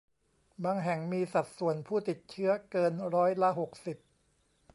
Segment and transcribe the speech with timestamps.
[0.63, 3.97] บางแห่งมีสัดส่วนผู้ติดเชื้อเกินร้อยละหกสิบ